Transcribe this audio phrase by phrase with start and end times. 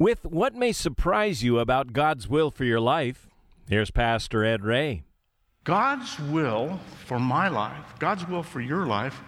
[0.00, 3.26] With what may surprise you about God's will for your life,
[3.68, 5.02] here's Pastor Ed Ray.
[5.64, 9.20] God's will for my life, God's will for your life,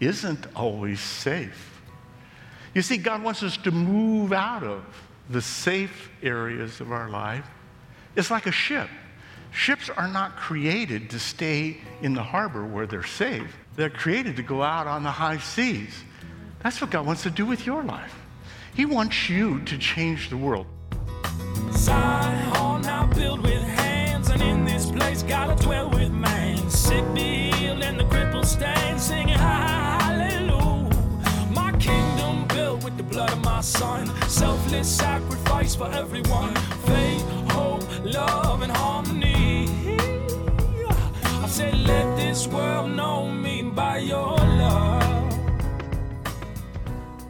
[0.00, 1.80] isn't always safe.
[2.74, 4.82] You see, God wants us to move out of
[5.30, 7.46] the safe areas of our life.
[8.16, 8.88] It's like a ship.
[9.52, 13.56] Ships are not created to stay in the harbor where they're safe.
[13.76, 15.94] They're created to go out on the high seas.
[16.64, 18.25] That's what God wants to do with your life.
[18.76, 20.66] He wants you to change the world.
[21.72, 26.58] Zion now built with hands, and in this place gotta dwell with man.
[26.68, 30.90] Sick be healed and the stand, singing hallelujah.
[31.50, 36.54] My kingdom built with the blood of my son, selfless sacrifice for everyone.
[36.84, 38.85] Faith, hope, love, and harmony.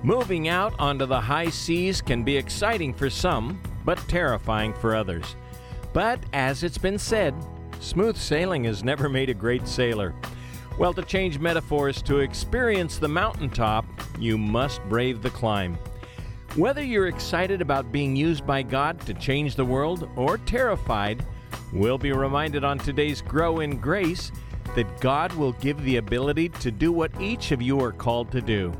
[0.06, 5.34] Moving out onto the high seas can be exciting for some, but terrifying for others.
[5.92, 7.34] But as it's been said,
[7.80, 10.14] smooth sailing has never made a great sailor.
[10.78, 13.84] Well, to change metaphors, to experience the mountaintop,
[14.16, 15.76] you must brave the climb.
[16.54, 21.26] Whether you're excited about being used by God to change the world or terrified,
[21.72, 24.30] we'll be reminded on today's Grow in Grace
[24.76, 28.40] that God will give the ability to do what each of you are called to
[28.40, 28.72] do.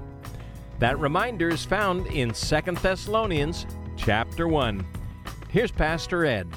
[0.78, 4.86] That reminder is found in 2 Thessalonians chapter 1.
[5.48, 6.48] Here's Pastor Ed.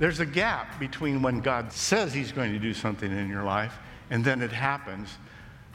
[0.00, 3.78] There's a gap between when God says He's going to do something in your life
[4.10, 5.08] and then it happens.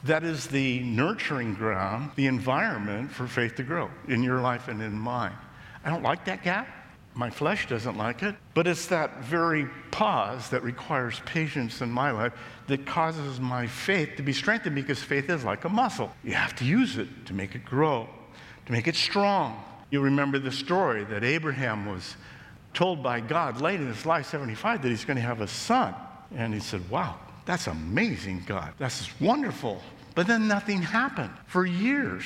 [0.04, 4.82] That is the nurturing ground, the environment for faith to grow in your life and
[4.82, 5.38] in mine.
[5.86, 6.68] I don't like that gap.
[7.16, 12.12] My flesh doesn't like it, but it's that very pause that requires patience in my
[12.12, 12.34] life
[12.68, 16.12] that causes my faith to be strengthened because faith is like a muscle.
[16.26, 18.10] You have to use it to make it grow,
[18.66, 19.64] to make it strong.
[19.92, 22.18] You remember the story that Abraham was
[22.74, 25.96] told by God late in his life, 75, that he's going to have a son.
[26.36, 28.74] And he said, Wow, that's amazing, God.
[28.78, 29.82] That's wonderful.
[30.16, 32.26] But then nothing happened for years.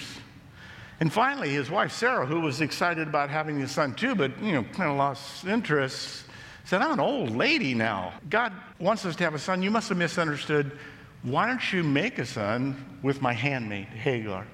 [0.99, 4.51] And finally, his wife Sarah, who was excited about having a son too, but you
[4.51, 6.25] know, kind of lost interest,
[6.65, 8.13] said, I'm an old lady now.
[8.29, 9.63] God wants us to have a son.
[9.63, 10.77] You must have misunderstood.
[11.23, 14.45] Why don't you make a son with my handmaid, Hagar?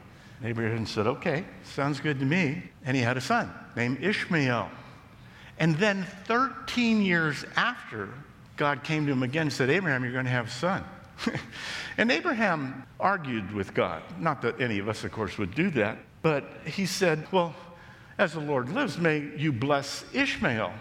[0.43, 2.63] Abraham said, Okay, sounds good to me.
[2.85, 4.69] And he had a son named Ishmael.
[5.57, 8.09] And then 13 years after,
[8.57, 10.83] God came to him again and said, Abraham, you're going to have a son.
[11.97, 14.03] and Abraham argued with God.
[14.19, 15.97] Not that any of us, of course, would do that.
[16.21, 17.55] But he said, Well,
[18.17, 20.73] as the Lord lives, may you bless Ishmael.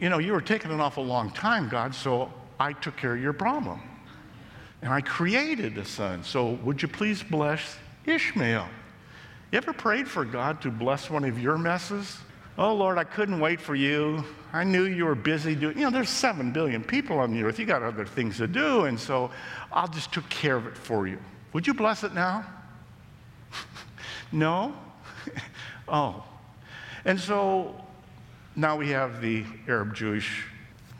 [0.00, 3.22] You know, you were taking an awful long time, God, so I took care of
[3.22, 3.80] your problem.
[4.82, 8.66] And I created a son, so would you please bless Ishmael?
[9.52, 12.18] You ever prayed for God to bless one of your messes?
[12.56, 14.24] Oh, Lord, I couldn't wait for you.
[14.52, 17.58] I knew you were busy doing, you know, there's seven billion people on the earth.
[17.58, 19.30] You got other things to do, and so
[19.72, 21.18] I'll just took care of it for you.
[21.52, 22.44] Would you bless it now?
[24.32, 24.76] No?
[25.88, 26.22] oh.
[27.04, 27.74] And so
[28.54, 30.44] now we have the Arab Jewish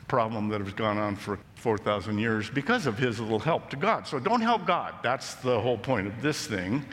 [0.09, 4.05] problem that has gone on for 4,000 years because of his little help to God.
[4.05, 4.95] So don't help God.
[5.01, 6.83] That's the whole point of this thing.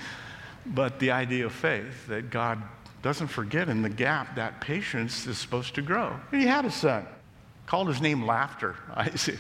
[0.67, 2.63] But the idea of faith that God
[3.03, 6.19] doesn't forget in the gap that patience is supposed to grow.
[6.33, 7.07] And he had a son,
[7.67, 9.39] called his name Laughter, Isaac.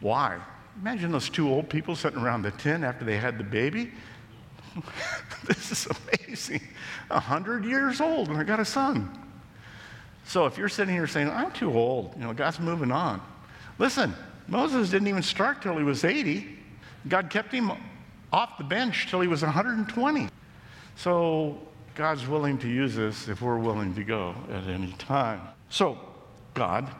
[0.00, 0.40] Why?
[0.80, 3.90] Imagine those two old people sitting around the tent after they had the baby.
[5.46, 6.62] this is amazing.
[7.10, 9.10] A hundred years old and I got a son.
[10.24, 13.20] So if you're sitting here saying, I'm too old, you know, God's moving on.
[13.78, 14.14] Listen,
[14.46, 16.56] Moses didn't even start till he was 80.
[17.08, 17.72] God kept him
[18.32, 20.28] off the bench till he was 120.
[20.96, 21.58] So
[21.94, 25.40] God's willing to use us if we're willing to go at any time.
[25.68, 25.98] So
[26.54, 26.90] God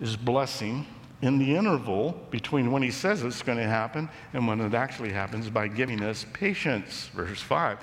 [0.00, 0.86] is blessing
[1.22, 5.12] in the interval between when he says it's going to happen and when it actually
[5.12, 7.78] happens by giving us patience, verse 5,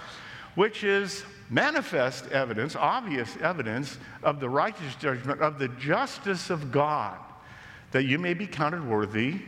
[0.55, 7.17] which is manifest evidence, obvious evidence of the righteous judgment, of the justice of God,
[7.91, 9.39] that you may be counted worthy,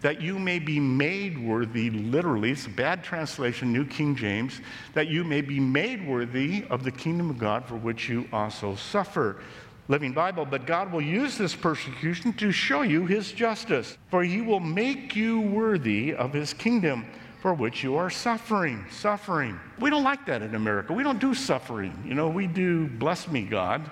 [0.00, 4.60] that you may be made worthy, literally, it's a bad translation, New King James,
[4.94, 8.74] that you may be made worthy of the kingdom of God for which you also
[8.74, 9.42] suffer.
[9.88, 14.40] Living Bible, but God will use this persecution to show you his justice, for he
[14.40, 17.04] will make you worthy of his kingdom
[17.40, 18.84] for which you are suffering.
[18.90, 19.58] Suffering.
[19.80, 20.92] We don't like that in America.
[20.92, 21.92] We don't do suffering.
[22.06, 23.90] You know, we do bless me, God.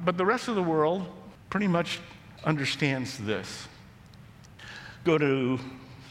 [0.00, 1.06] But the rest of the world
[1.50, 2.00] pretty much
[2.44, 3.68] understands this.
[5.04, 5.58] Go to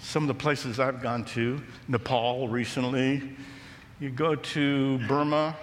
[0.01, 3.22] some of the places I've gone to, Nepal recently.
[4.00, 5.56] You go to Burma,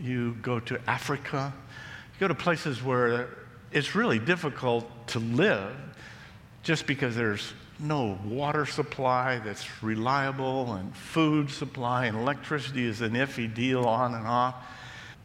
[0.00, 1.52] you go to Africa,
[2.14, 3.28] You go to places where
[3.70, 5.74] it's really difficult to live
[6.62, 13.12] just because there's no water supply that's reliable, and food supply and electricity is an
[13.12, 14.54] iffy deal on and off.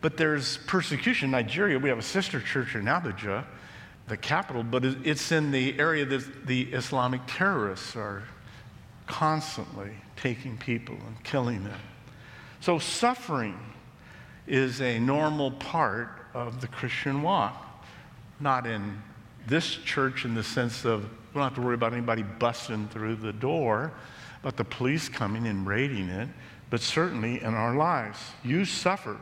[0.01, 1.27] But there's persecution.
[1.27, 3.45] In Nigeria, we have a sister church in Abuja,
[4.07, 8.24] the capital, but it's in the area that the Islamic terrorists are
[9.06, 11.80] constantly taking people and killing them.
[12.62, 13.57] So suffering
[14.48, 17.86] is a normal part of the Christian walk,
[18.39, 19.01] not in
[19.45, 23.18] this church in the sense of we don't have to worry about anybody busting through
[23.18, 23.92] the door,
[24.42, 26.30] about the police coming and raiding it,
[26.69, 28.19] but certainly in our lives.
[28.44, 29.18] You suffer.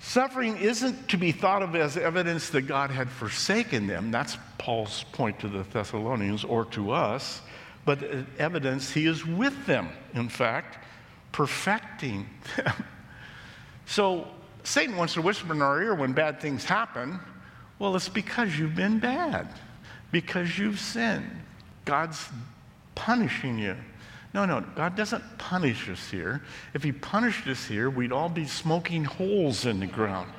[0.00, 4.10] Suffering isn't to be thought of as evidence that God had forsaken them.
[4.10, 7.42] That's Paul's point to the Thessalonians or to us,
[7.84, 8.02] but
[8.38, 10.84] evidence he is with them, in fact,
[11.32, 12.72] perfecting them.
[13.90, 14.28] So
[14.64, 17.18] Satan wants to whisper in our ear when bad things happen.
[17.78, 19.48] Well, it's because you've been bad,
[20.12, 21.30] because you've sinned.
[21.86, 22.28] God's
[22.94, 23.76] punishing you.
[24.34, 26.42] No, no, God doesn't punish us here.
[26.74, 30.30] If He punished us here, we'd all be smoking holes in the ground.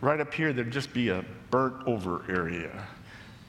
[0.00, 2.86] Right up here, there'd just be a burnt over area.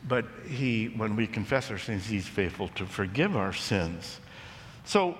[0.07, 4.19] But He, when we confess our sins, He's faithful to forgive our sins.
[4.85, 5.17] So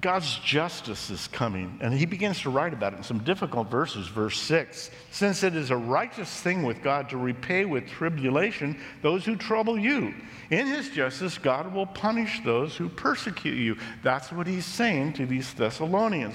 [0.00, 4.08] God's justice is coming, and he begins to write about it in some difficult verses.
[4.08, 9.24] Verse 6 Since it is a righteous thing with God to repay with tribulation those
[9.24, 10.12] who trouble you,
[10.50, 13.76] in his justice, God will punish those who persecute you.
[14.02, 16.34] That's what he's saying to these Thessalonians.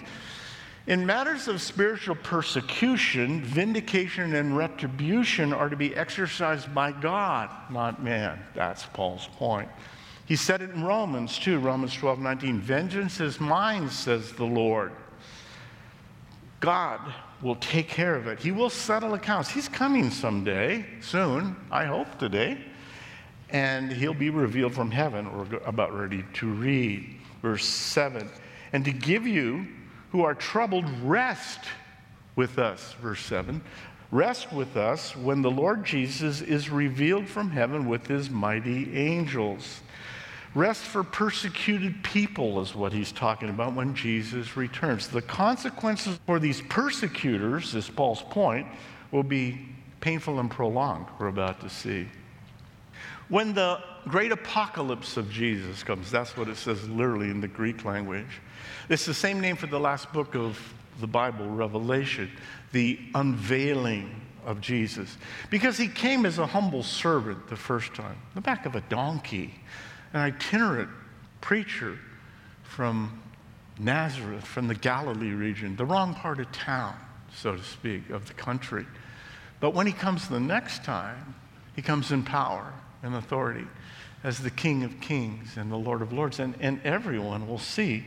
[0.88, 8.02] In matters of spiritual persecution, vindication and retribution are to be exercised by God, not
[8.02, 8.40] man.
[8.56, 9.70] That's Paul's point.
[10.30, 12.60] He said it in Romans too, Romans 12, 19.
[12.60, 14.92] Vengeance is mine, says the Lord.
[16.60, 17.00] God
[17.42, 18.38] will take care of it.
[18.38, 19.50] He will settle accounts.
[19.50, 22.64] He's coming someday, soon, I hope today.
[23.50, 25.36] And he'll be revealed from heaven.
[25.36, 27.10] We're about ready to read.
[27.42, 28.30] Verse 7.
[28.72, 29.66] And to give you
[30.12, 31.62] who are troubled rest
[32.36, 33.64] with us, verse 7.
[34.12, 39.82] Rest with us when the Lord Jesus is revealed from heaven with his mighty angels.
[40.56, 45.08] Rest for persecuted people is what he's talking about when Jesus returns.
[45.08, 48.68] The consequences for these persecutors, is Paul's point,
[49.12, 49.68] will be
[50.02, 52.08] painful and prolonged, we're about to see.
[53.28, 57.86] When the great apocalypse of Jesus comes, that's what it says literally in the Greek
[57.86, 58.42] language.
[58.90, 60.58] It's the same name for the last book of
[61.00, 62.32] the Bible, Revelation,
[62.72, 65.16] the unveiling of Jesus.
[65.52, 69.54] Because he came as a humble servant the first time, the back of a donkey
[70.14, 70.90] an itinerant
[71.42, 71.98] preacher
[72.64, 73.22] from
[73.80, 76.96] Nazareth, from the Galilee region, the wrong part of town,
[77.34, 78.86] so to speak, of the country.
[79.60, 81.36] But when he comes the next time,
[81.76, 82.74] he comes in power
[83.04, 83.66] and authority
[84.24, 86.40] as the King of Kings and the Lord of Lords.
[86.40, 88.06] And, and everyone will see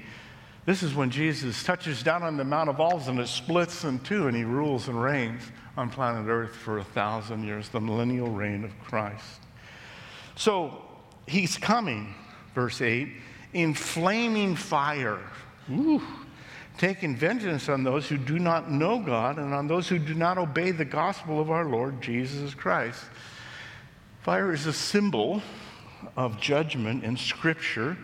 [0.65, 3.99] this is when Jesus touches down on the Mount of Olives and it splits in
[4.01, 5.43] two, and he rules and reigns
[5.77, 9.41] on planet Earth for a thousand years, the millennial reign of Christ.
[10.37, 10.85] So,
[11.27, 12.15] he's coming,
[12.55, 13.09] verse 8,
[13.53, 15.21] in flaming fire.
[15.71, 16.03] Ooh,
[16.79, 20.39] taking vengeance on those who do not know God and on those who do not
[20.39, 23.05] obey the gospel of our Lord Jesus Christ.
[24.23, 25.43] Fire is a symbol
[26.17, 27.97] of judgment in Scripture,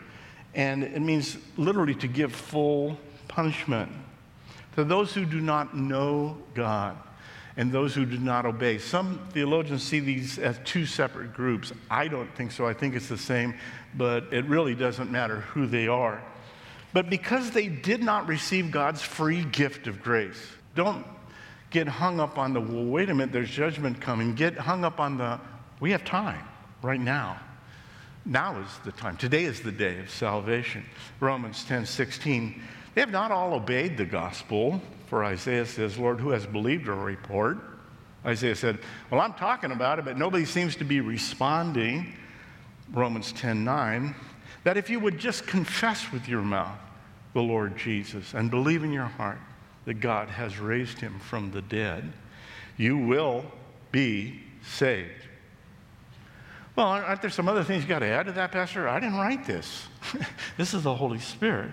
[0.54, 3.90] and it means literally to give full punishment
[4.74, 6.96] to those who do not know God
[7.58, 8.78] and those who do not obey.
[8.78, 11.72] Some theologians see these as two separate groups.
[11.90, 12.66] I don't think so.
[12.66, 13.52] I think it's the same,
[13.96, 16.22] but it really doesn't matter who they are.
[16.92, 20.40] But because they did not receive God's free gift of grace,
[20.76, 21.04] don't
[21.70, 24.36] get hung up on the, well, wait a minute, there's judgment coming.
[24.36, 25.40] Get hung up on the,
[25.80, 26.44] we have time
[26.80, 27.40] right now.
[28.24, 29.16] Now is the time.
[29.16, 30.84] Today is the day of salvation.
[31.18, 32.62] Romans 10 16.
[32.94, 34.80] They have not all obeyed the gospel.
[35.06, 37.58] For Isaiah says, Lord, who has believed our report?
[38.24, 38.78] Isaiah said,
[39.10, 42.14] Well, I'm talking about it, but nobody seems to be responding.
[42.92, 44.14] Romans 10 9.
[44.64, 46.78] That if you would just confess with your mouth
[47.32, 49.38] the Lord Jesus and believe in your heart
[49.84, 52.12] that God has raised him from the dead,
[52.76, 53.44] you will
[53.92, 55.10] be saved.
[56.76, 58.88] Well, aren't there some other things you got to add to that, Pastor?
[58.88, 59.88] I didn't write this.
[60.56, 61.72] this is the Holy Spirit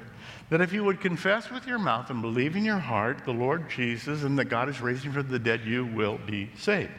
[0.49, 3.69] that if you would confess with your mouth and believe in your heart the Lord
[3.69, 6.91] Jesus and that God is raising from the dead, you will be saved.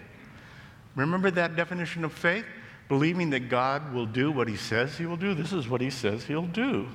[0.97, 2.45] Remember that definition of faith?
[2.88, 5.35] Believing that God will do what he says he will do.
[5.35, 6.88] This is what he says he'll do.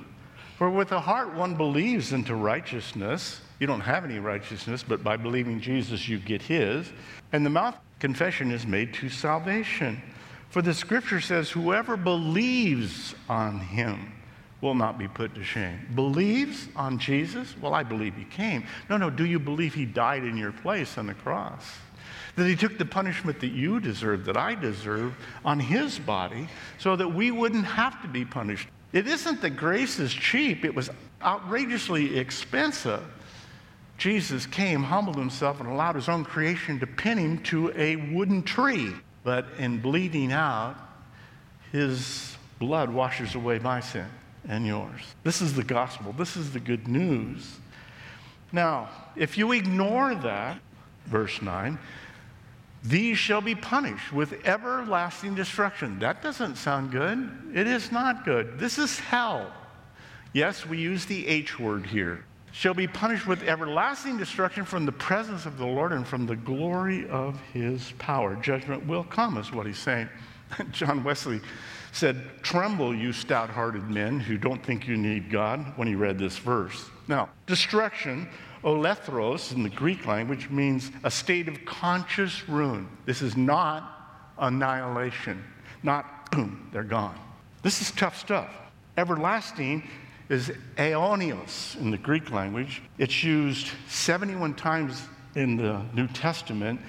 [0.56, 3.40] For with the heart one believes into righteousness.
[3.58, 6.90] You don't have any righteousness, but by believing Jesus, you get his.
[7.32, 10.02] And the mouth confession is made to salvation.
[10.50, 14.12] For the scripture says, Whoever believes on him
[14.62, 15.86] will not be put to shame.
[15.94, 17.54] Believes on Jesus?
[17.60, 18.64] Well, I believe he came.
[18.88, 21.66] No, no, do you believe he died in your place on the cross?
[22.36, 25.14] That he took the punishment that you deserve, that I deserve,
[25.44, 28.68] on his body so that we wouldn't have to be punished.
[28.92, 30.88] It isn't that grace is cheap, it was
[31.20, 33.02] outrageously expensive.
[33.98, 38.42] Jesus came, humbled himself, and allowed his own creation to pin him to a wooden
[38.42, 38.92] tree.
[39.24, 40.76] But in bleeding out,
[41.72, 44.06] his blood washes away my sin
[44.48, 45.00] and yours.
[45.22, 46.12] This is the gospel.
[46.12, 47.58] This is the good news.
[48.52, 50.58] Now, if you ignore that,
[51.06, 51.78] verse 9,
[52.84, 55.98] these shall be punished with everlasting destruction.
[56.00, 57.30] That doesn't sound good.
[57.54, 58.58] It is not good.
[58.58, 59.52] This is hell.
[60.32, 62.24] Yes, we use the H word here.
[62.50, 66.36] Shall be punished with everlasting destruction from the presence of the Lord and from the
[66.36, 68.36] glory of his power.
[68.36, 70.08] Judgment will come, is what he's saying.
[70.72, 71.40] John Wesley
[71.92, 76.18] said, Tremble, you stout hearted men who don't think you need God, when he read
[76.18, 76.90] this verse.
[77.06, 78.28] Now, destruction
[78.64, 82.88] Olethros in the Greek language means a state of conscious ruin.
[83.06, 85.42] This is not annihilation,
[85.82, 87.18] not boom, they're gone.
[87.62, 88.50] This is tough stuff.
[88.96, 89.88] Everlasting
[90.28, 92.82] is aeonios in the Greek language.
[92.98, 95.02] It's used 71 times
[95.34, 96.80] in the New Testament,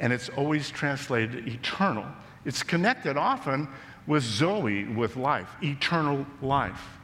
[0.00, 2.04] and it's always translated eternal.
[2.44, 3.68] It's connected often
[4.06, 6.98] with Zoe, with life, eternal life.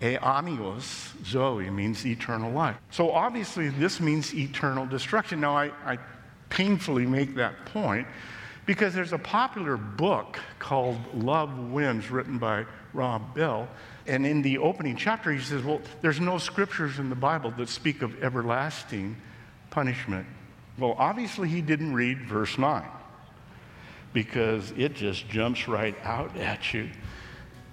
[0.00, 2.76] Aeonios, Zoe, means eternal life.
[2.90, 5.40] So obviously, this means eternal destruction.
[5.40, 5.98] Now, I, I
[6.50, 8.08] painfully make that point
[8.66, 13.68] because there's a popular book called Love Wins, written by Rob Bell.
[14.08, 17.68] And in the opening chapter, he says, Well, there's no scriptures in the Bible that
[17.68, 19.16] speak of everlasting
[19.70, 20.26] punishment.
[20.78, 22.82] Well, obviously, he didn't read verse 9
[24.12, 26.90] because it just jumps right out at you.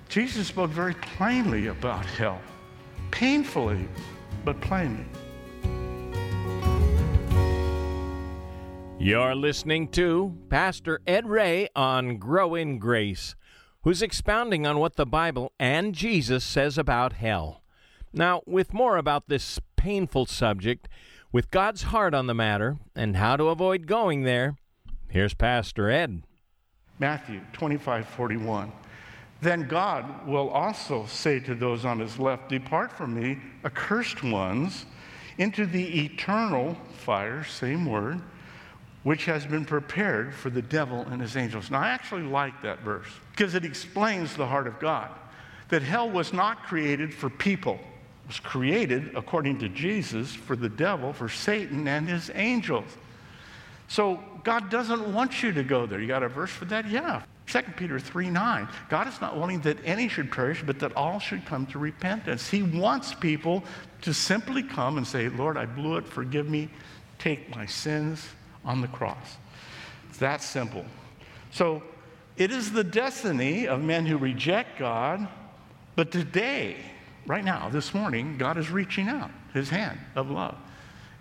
[0.07, 2.41] Jesus spoke very plainly about hell,
[3.11, 3.87] painfully,
[4.43, 5.05] but plainly.
[9.01, 13.35] You're listening to Pastor Ed Ray on Grow in Grace,
[13.83, 17.61] who's expounding on what the Bible and Jesus says about hell.
[18.11, 20.89] Now, with more about this painful subject,
[21.31, 24.57] with God's heart on the matter, and how to avoid going there,
[25.07, 26.23] here's Pastor Ed.
[26.99, 28.71] Matthew 25 41
[29.41, 34.85] then God will also say to those on his left, Depart from me, accursed ones,
[35.37, 38.21] into the eternal fire, same word,
[39.03, 41.71] which has been prepared for the devil and his angels.
[41.71, 45.09] Now, I actually like that verse because it explains the heart of God.
[45.69, 50.67] That hell was not created for people, it was created, according to Jesus, for the
[50.67, 52.89] devil, for Satan, and his angels.
[53.87, 55.99] So, God doesn't want you to go there.
[55.99, 56.87] You got a verse for that?
[56.87, 57.23] Yeah.
[57.47, 58.67] 2 Peter 3 9.
[58.89, 62.49] God is not willing that any should perish, but that all should come to repentance.
[62.49, 63.63] He wants people
[64.01, 66.69] to simply come and say, Lord, I blew it, forgive me,
[67.17, 68.27] take my sins
[68.63, 69.37] on the cross.
[70.09, 70.85] It's that simple.
[71.51, 71.83] So
[72.37, 75.27] it is the destiny of men who reject God,
[75.95, 76.77] but today,
[77.25, 80.55] right now, this morning, God is reaching out his hand of love.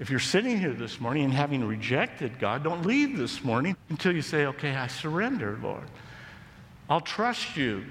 [0.01, 4.15] If you're sitting here this morning and having rejected God, don't leave this morning until
[4.15, 5.89] you say, okay, I surrender, Lord.
[6.89, 7.85] I'll trust you.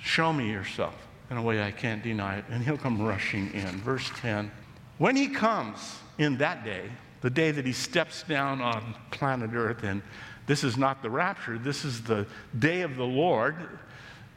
[0.00, 0.94] Show me yourself
[1.30, 2.44] in a way I can't deny it.
[2.48, 3.80] And he'll come rushing in.
[3.80, 4.52] Verse 10
[4.98, 6.90] When he comes in that day,
[7.22, 10.00] the day that he steps down on planet Earth, and
[10.46, 12.24] this is not the rapture, this is the
[12.60, 13.56] day of the Lord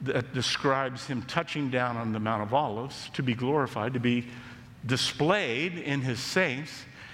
[0.02, 4.26] that describes him touching down on the Mount of Olives to be glorified, to be
[4.88, 6.72] displayed in his saints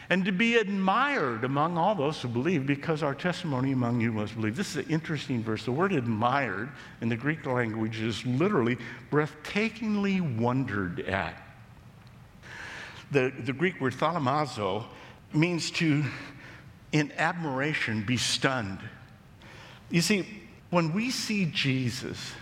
[0.10, 4.36] and to be admired among all those who believe because our testimony among you must
[4.36, 4.56] believe.
[4.56, 5.66] This is an interesting verse.
[5.66, 6.70] The word admired
[7.02, 8.78] in the Greek language is literally
[9.12, 11.42] breathtakingly wondered at.
[13.12, 14.86] The, the Greek word thalamazo
[15.34, 16.04] means to,
[16.94, 18.80] in admiration, be stunned.
[19.90, 20.26] You see,
[20.70, 22.34] when we see Jesus,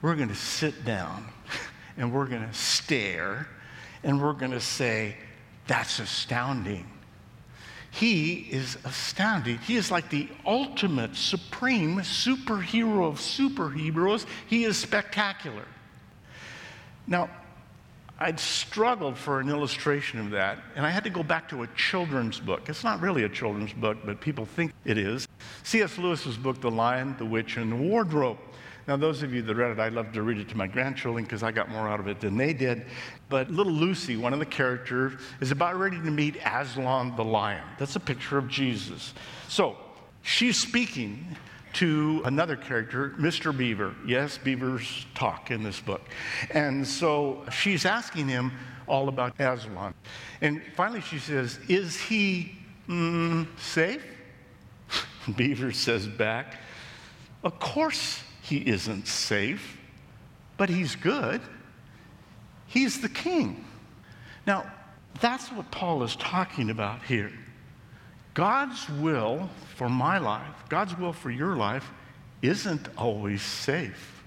[0.00, 1.28] we're going to sit down
[1.96, 3.48] and we're going to stare
[4.02, 5.16] and we're going to say,
[5.66, 6.86] That's astounding.
[7.92, 9.58] He is astounding.
[9.58, 14.24] He is like the ultimate, supreme superhero of superheroes.
[14.46, 15.66] He is spectacular.
[17.06, 17.28] Now,
[18.18, 21.66] I'd struggled for an illustration of that, and I had to go back to a
[21.76, 22.68] children's book.
[22.68, 25.28] It's not really a children's book, but people think it is.
[25.62, 25.98] C.S.
[25.98, 28.38] Lewis's book, The Lion, the Witch, and the Wardrobe.
[28.88, 31.24] Now, those of you that read it, I'd love to read it to my grandchildren
[31.24, 32.86] because I got more out of it than they did.
[33.28, 37.62] But little Lucy, one of the characters, is about ready to meet Aslan the lion.
[37.78, 39.14] That's a picture of Jesus.
[39.48, 39.76] So
[40.22, 41.36] she's speaking
[41.74, 43.56] to another character, Mr.
[43.56, 43.94] Beaver.
[44.04, 46.02] Yes, beavers talk in this book.
[46.50, 48.52] And so she's asking him
[48.88, 49.94] all about Aslan.
[50.40, 52.56] And finally she says, Is he
[52.88, 54.04] mm, safe?
[55.36, 56.56] Beaver says back,
[57.44, 59.78] Of course he isn't safe,
[60.56, 61.40] but he's good.
[62.66, 63.64] He's the king.
[64.46, 64.70] Now,
[65.20, 67.32] that's what Paul is talking about here.
[68.34, 71.88] God's will for my life, God's will for your life,
[72.40, 74.24] isn't always safe.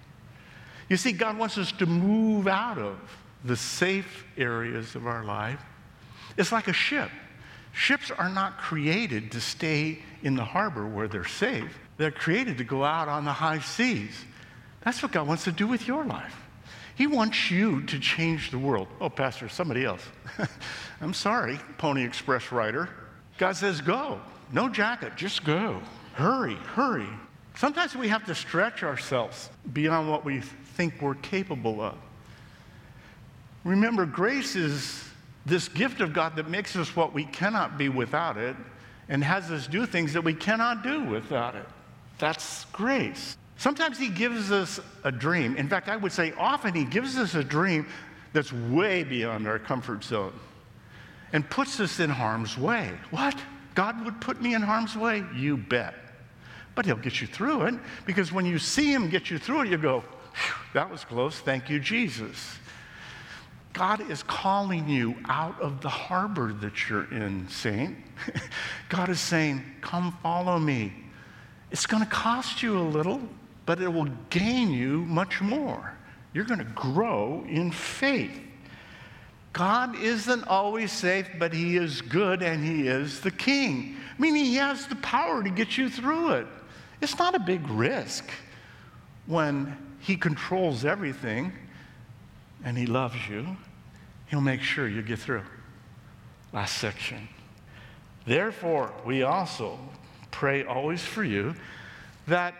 [0.90, 2.98] You see, God wants us to move out of
[3.44, 5.60] the safe areas of our life.
[6.38, 7.10] It's like a ship.
[7.74, 11.78] Ships are not created to stay in the harbor where they're safe.
[11.98, 14.14] They're created to go out on the high seas.
[14.84, 16.36] That's what God wants to do with your life.
[16.96, 18.88] He wants you to change the world.
[19.02, 20.02] Oh, Pastor, somebody else.
[21.02, 22.90] I'm sorry, Pony Express rider.
[23.38, 24.22] God says, go.
[24.52, 25.82] No jacket, just go.
[26.14, 27.10] Hurry, hurry.
[27.56, 31.96] Sometimes we have to stretch ourselves beyond what we think we're capable of.
[33.64, 35.04] Remember, grace is
[35.46, 38.56] this gift of God that makes us what we cannot be without it
[39.10, 41.66] and has us do things that we cannot do without it.
[42.18, 43.38] That's grace.
[43.58, 45.56] Sometimes He gives us a dream.
[45.58, 47.88] In fact, I would say often He gives us a dream
[48.34, 50.34] that's way beyond our comfort zone
[51.34, 52.92] and puts us in harm's way.
[53.12, 53.36] What?
[53.74, 55.24] God would put me in harm's way?
[55.36, 55.96] You bet.
[56.76, 59.68] But He'll get you through it because when you see Him get you through it,
[59.70, 60.04] you go,
[60.74, 61.40] that was close.
[61.40, 62.58] Thank you, Jesus.
[63.72, 67.98] God is calling you out of the harbor that you're in, saint.
[68.90, 70.94] God is saying, Come follow me.
[71.76, 73.20] It's going to cost you a little,
[73.66, 75.94] but it will gain you much more.
[76.34, 78.40] You're going to grow in faith.
[79.52, 84.56] God isn't always safe, but He is good and He is the King, meaning He
[84.56, 86.48] has the power to get you through it.
[87.02, 88.32] It's not a big risk
[89.26, 91.52] when He controls everything
[92.64, 93.58] and He loves you.
[94.28, 95.44] He'll make sure you get through.
[96.54, 97.28] Last section.
[98.26, 99.78] Therefore, we also
[100.36, 101.56] pray always for you
[102.28, 102.54] that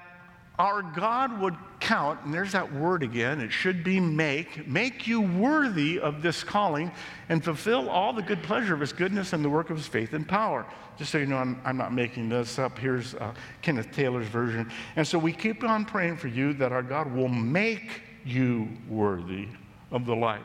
[0.58, 5.20] our God would count, and there's that word again, it should be make, make you
[5.20, 6.90] worthy of this calling
[7.28, 10.14] and fulfill all the good pleasure of his goodness and the work of his faith
[10.14, 10.66] and power.
[10.98, 12.80] Just so you know, I'm, I'm not making this up.
[12.80, 14.72] Here's uh, Kenneth Taylor's version.
[14.96, 19.50] And so we keep on praying for you that our God will make you worthy
[19.92, 20.42] of the life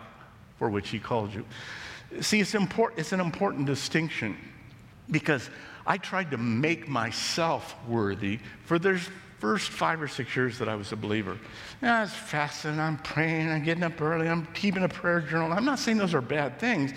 [0.58, 1.44] for which he called you.
[2.20, 4.36] See, it's, important, it's an important distinction
[5.08, 5.48] because
[5.86, 9.00] I tried to make myself worthy for the
[9.38, 11.38] first five or six years that I was a believer.
[11.82, 15.52] Yeah, I was fasting, I'm praying, I'm getting up early, I'm keeping a prayer journal.
[15.52, 16.92] I'm not saying those are bad things,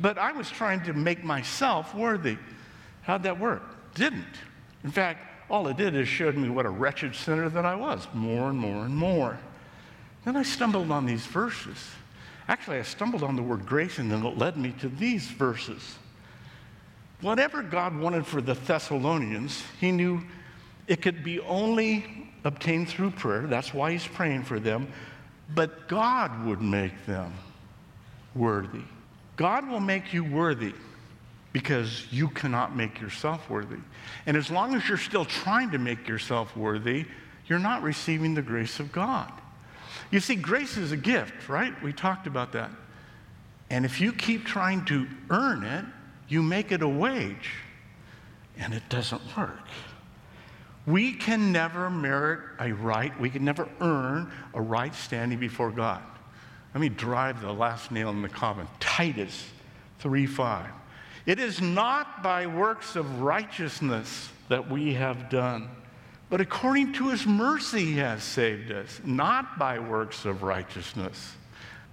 [0.00, 2.36] but I was trying to make myself worthy.
[3.02, 3.62] How'd that work?
[3.94, 4.26] Didn't.
[4.84, 8.06] In fact, all it did is showed me what a wretched sinner that I was,
[8.12, 9.38] more and more and more.
[10.26, 11.78] Then I stumbled on these verses.
[12.48, 15.96] Actually, I stumbled on the word grace, and then it led me to these verses.
[17.20, 20.22] Whatever God wanted for the Thessalonians, he knew
[20.86, 23.46] it could be only obtained through prayer.
[23.46, 24.88] That's why he's praying for them.
[25.54, 27.32] But God would make them
[28.34, 28.82] worthy.
[29.36, 30.74] God will make you worthy
[31.52, 33.78] because you cannot make yourself worthy.
[34.26, 37.06] And as long as you're still trying to make yourself worthy,
[37.46, 39.32] you're not receiving the grace of God.
[40.10, 41.72] You see, grace is a gift, right?
[41.82, 42.70] We talked about that.
[43.70, 45.84] And if you keep trying to earn it,
[46.28, 47.50] you make it a wage,
[48.58, 49.66] and it doesn't work.
[50.86, 56.02] We can never merit a right, we can never earn a right standing before God.
[56.74, 58.68] Let me drive the last nail in the coffin.
[58.78, 59.50] Titus
[60.00, 60.70] 3:5.
[61.26, 65.68] It is not by works of righteousness that we have done,
[66.30, 71.37] but according to his mercy he has saved us, not by works of righteousness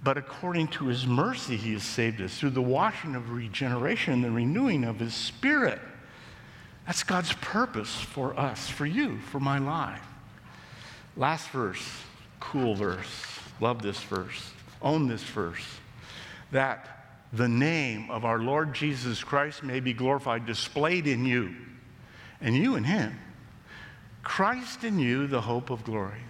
[0.05, 4.23] but according to his mercy, he has saved us through the washing of regeneration and
[4.23, 5.81] the renewing of his spirit.
[6.85, 10.05] That's God's purpose for us, for you, for my life.
[11.17, 11.83] Last verse,
[12.39, 13.39] cool verse.
[13.59, 14.51] Love this verse.
[14.79, 15.65] Own this verse.
[16.51, 21.55] That the name of our Lord Jesus Christ may be glorified, displayed in you,
[22.41, 23.17] and you in him.
[24.21, 26.21] Christ in you, the hope of glory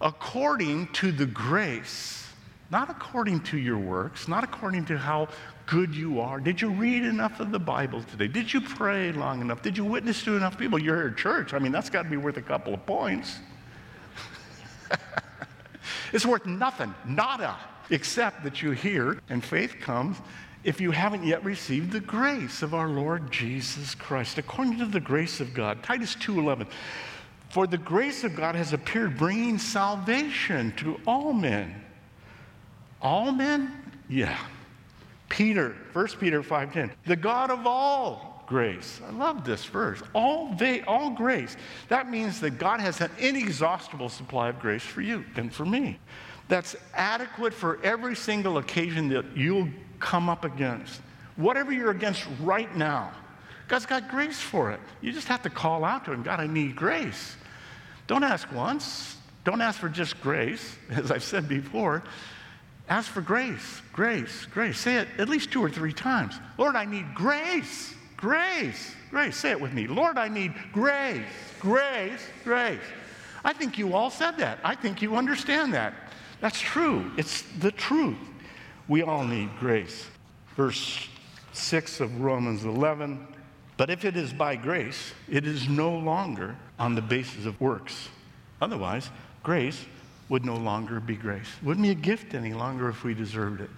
[0.00, 2.26] according to the grace
[2.70, 5.28] not according to your works, not according to how
[5.66, 6.40] good you are.
[6.40, 8.28] Did you read enough of the Bible today?
[8.28, 9.62] Did you pray long enough?
[9.62, 10.78] Did you witness to enough people?
[10.78, 11.54] You're here at church.
[11.54, 13.38] I mean, that's got to be worth a couple of points.
[16.12, 17.56] it's worth nothing, nada,
[17.90, 20.18] except that you hear and faith comes
[20.64, 24.98] if you haven't yet received the grace of our Lord Jesus Christ, according to the
[24.98, 25.84] grace of God.
[25.84, 26.66] Titus 2:11.
[27.48, 31.82] For the grace of God has appeared, bringing salvation to all men.
[33.00, 33.72] All men?
[34.08, 34.38] Yeah.
[35.28, 36.90] Peter, 1 Peter 5:10.
[37.06, 39.00] The God of all grace.
[39.06, 40.02] I love this verse.
[40.12, 41.56] All they, all grace.
[41.88, 45.98] That means that God has an inexhaustible supply of grace for you and for me.
[46.48, 51.00] That's adequate for every single occasion that you'll come up against.
[51.34, 53.10] Whatever you're against right now,
[53.68, 54.80] God's got grace for it.
[55.00, 57.36] You just have to call out to Him God, I need grace.
[58.06, 59.16] Don't ask once.
[59.44, 62.02] Don't ask for just grace, as I've said before.
[62.88, 64.78] Ask for grace, grace, grace.
[64.78, 66.38] Say it at least two or three times.
[66.56, 69.36] Lord, I need grace, grace, grace.
[69.36, 69.88] Say it with me.
[69.88, 71.24] Lord, I need grace,
[71.58, 72.78] grace, grace.
[73.44, 74.60] I think you all said that.
[74.62, 75.94] I think you understand that.
[76.40, 77.10] That's true.
[77.16, 78.18] It's the truth.
[78.88, 80.06] We all need grace.
[80.56, 81.08] Verse
[81.52, 83.26] 6 of Romans 11.
[83.76, 88.08] But if it is by grace, it is no longer on the basis of works.
[88.60, 89.10] Otherwise,
[89.42, 89.84] grace
[90.28, 91.48] would no longer be grace.
[91.62, 93.70] Wouldn't be a gift any longer if we deserved it.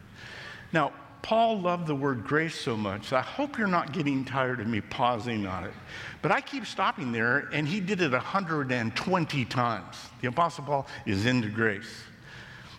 [0.72, 3.12] Now, Paul loved the word grace so much.
[3.12, 5.74] I hope you're not getting tired of me pausing on it.
[6.22, 9.96] But I keep stopping there, and he did it 120 times.
[10.20, 12.02] The Apostle Paul is into grace.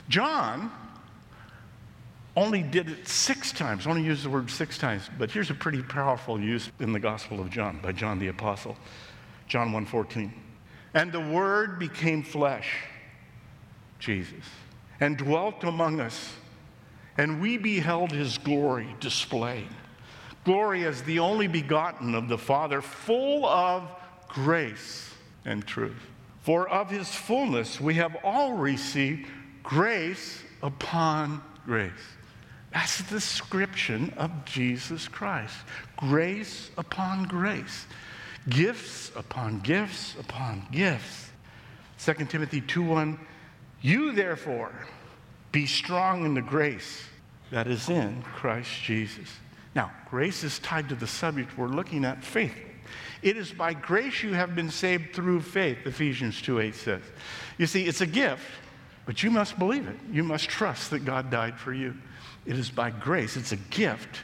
[0.07, 0.71] John
[2.39, 5.09] only did it six times, only used the word six times.
[5.17, 8.77] But here's a pretty powerful use in the Gospel of John by John the Apostle.
[9.47, 10.31] John 1:14.
[10.93, 12.85] And the word became flesh
[13.99, 14.45] Jesus,
[15.01, 16.33] and dwelt among us,
[17.17, 19.67] and we beheld his glory displayed.
[20.45, 23.91] Glory as the only begotten of the Father, full of
[24.29, 26.07] grace and truth.
[26.41, 29.29] For of his fullness we have all received
[29.61, 31.91] grace upon grace.
[32.73, 35.55] That's the description of Jesus Christ.
[35.97, 37.85] Grace upon grace.
[38.47, 41.29] Gifts upon gifts upon gifts.
[41.99, 43.19] 2 Timothy 2 1
[43.81, 44.71] you, therefore,
[45.51, 47.03] be strong in the grace
[47.51, 49.27] that is in Christ Jesus.
[49.73, 52.55] Now, grace is tied to the subject we're looking at faith.
[53.21, 57.01] It is by grace you have been saved through faith, Ephesians 2 8 says.
[57.57, 58.43] You see, it's a gift,
[59.05, 59.97] but you must believe it.
[60.11, 61.95] You must trust that God died for you.
[62.45, 64.23] It is by grace, it's a gift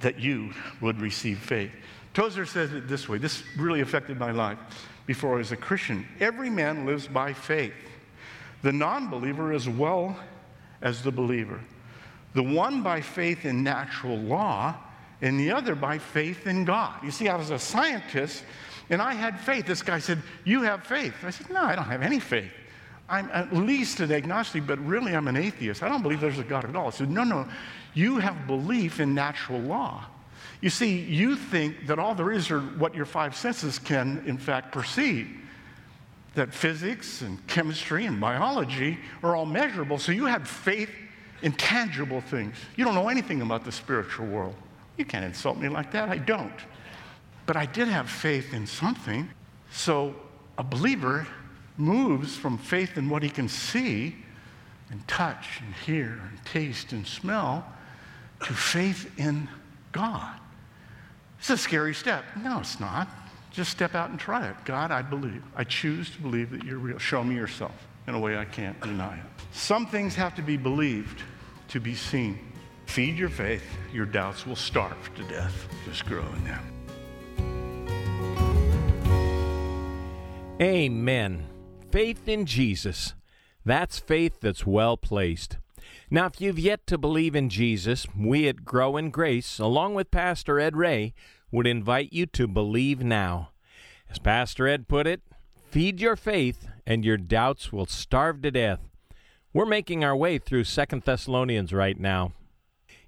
[0.00, 1.70] that you would receive faith.
[2.14, 4.58] Tozer says it this way this really affected my life
[5.06, 6.06] before I was a Christian.
[6.20, 7.72] Every man lives by faith
[8.62, 10.16] the non believer as well
[10.80, 11.60] as the believer.
[12.34, 14.76] The one by faith in natural law,
[15.20, 17.02] and the other by faith in God.
[17.04, 18.44] You see, I was a scientist
[18.90, 19.66] and I had faith.
[19.66, 21.14] This guy said, You have faith.
[21.22, 22.50] I said, No, I don't have any faith.
[23.12, 25.82] I'm at least an agnostic, but really I'm an atheist.
[25.82, 26.86] I don't believe there's a God at all.
[26.86, 27.46] I said, No, no,
[27.92, 30.06] you have belief in natural law.
[30.62, 34.38] You see, you think that all there is are what your five senses can, in
[34.38, 35.28] fact, perceive
[36.34, 39.98] that physics and chemistry and biology are all measurable.
[39.98, 40.88] So you have faith
[41.42, 42.56] in tangible things.
[42.76, 44.54] You don't know anything about the spiritual world.
[44.96, 46.08] You can't insult me like that.
[46.08, 46.52] I don't.
[47.44, 49.28] But I did have faith in something.
[49.70, 50.14] So
[50.56, 51.26] a believer
[51.76, 54.16] moves from faith in what he can see
[54.90, 57.66] and touch and hear and taste and smell
[58.44, 59.48] to faith in
[59.92, 60.34] God.
[61.38, 62.24] It's a scary step.
[62.42, 63.08] No, it's not.
[63.50, 64.56] Just step out and try it.
[64.64, 65.42] God, I believe.
[65.56, 66.98] I choose to believe that you're real.
[66.98, 67.74] Show me yourself
[68.06, 69.24] in a way I can't deny it.
[69.52, 71.22] Some things have to be believed
[71.68, 72.38] to be seen.
[72.86, 75.66] Feed your faith, your doubts will starve to death.
[75.86, 76.68] Just grow in them.
[80.60, 81.46] Amen.
[81.92, 83.12] Faith in Jesus.
[83.66, 85.58] That's faith that's well placed.
[86.10, 90.10] Now, if you've yet to believe in Jesus, we at Grow in Grace, along with
[90.10, 91.12] Pastor Ed Ray,
[91.50, 93.50] would invite you to believe now.
[94.08, 95.20] As Pastor Ed put it,
[95.70, 98.80] feed your faith and your doubts will starve to death.
[99.52, 102.32] We're making our way through Second Thessalonians right now.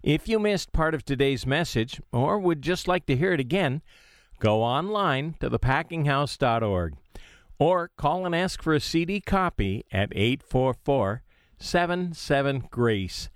[0.02, 3.80] If you missed part of today's message or would just like to hear it again,
[4.40, 6.96] go online to thepackinghouse.org
[7.58, 11.22] or call and ask for a CD copy at 844
[11.58, 13.28] 77 Grace.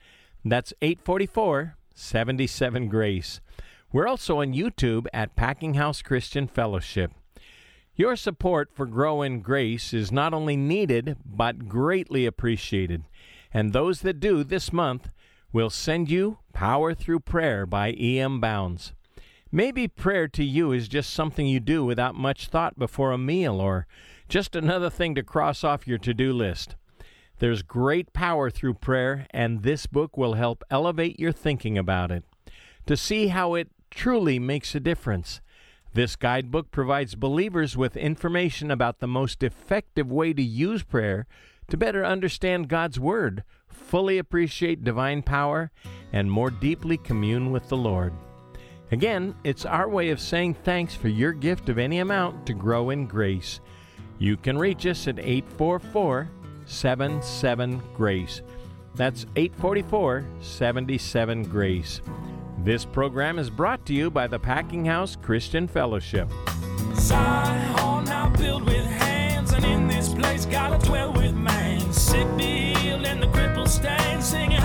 [0.45, 3.41] That's 844 77 Grace.
[3.93, 7.13] We're also on YouTube at Packing House Christian Fellowship.
[7.95, 13.05] Your support for Grow in Grace is not only needed, but greatly appreciated.
[13.53, 15.11] and those that do this month
[15.53, 18.41] will send you Power Through Prayer by E.M.
[18.41, 18.93] Bounds.
[19.51, 23.61] Maybe prayer to you is just something you do without much thought before a meal
[23.61, 23.87] or
[24.29, 26.77] just another thing to cross off your to do list.
[27.39, 32.25] There's great power through prayer, and this book will help elevate your thinking about it.
[32.87, 35.41] To see how it truly makes a difference,
[35.95, 41.27] this guidebook provides believers with information about the most effective way to use prayer
[41.69, 45.71] to better understand God's Word, fully appreciate divine power,
[46.13, 48.13] and more deeply commune with the Lord.
[48.91, 52.91] Again, it's our way of saying thanks for your gift of any amount to grow
[52.91, 53.61] in grace.
[54.19, 56.31] You can reach us at 844
[56.65, 58.43] 77 Grace.
[58.95, 62.01] That's 844 77 Grace.
[62.59, 66.29] This program is brought to you by the Packing House Christian Fellowship.
[66.95, 71.93] Zion now with hands, and in this place gotta dwell with man.
[71.93, 74.59] Sick healed and the crippled stand, singing.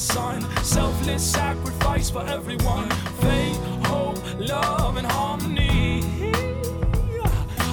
[0.00, 0.40] son.
[0.62, 2.88] Selfless sacrifice for everyone.
[3.20, 6.02] Faith, hope, love, and harmony.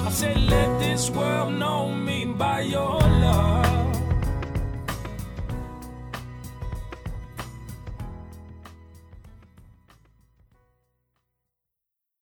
[0.06, 3.67] I said, let this world know me by your love.